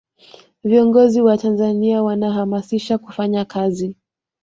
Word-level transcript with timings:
viongozi 0.63 1.21
wa 1.21 1.37
tanzania 1.37 2.03
wanahamasisha 2.03 2.97
kufanya 2.97 3.45
kazi 3.45 3.95